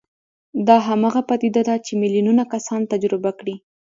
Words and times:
دا 0.67 0.77
هماغه 0.87 1.21
پديده 1.29 1.61
ده 1.69 1.75
چې 1.85 1.91
ميليونونه 2.01 2.43
کسانو 2.53 2.89
تجربه 2.93 3.31
کړې. 3.39 3.55